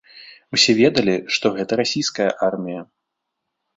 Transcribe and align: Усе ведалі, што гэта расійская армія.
Усе 0.57 0.71
ведалі, 0.79 1.15
што 1.37 1.45
гэта 1.57 1.71
расійская 1.81 2.31
армія. 2.51 2.81